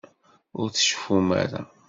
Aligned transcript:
Ur 0.59 0.67
tceffum 0.69 1.27
ara. 1.41 1.61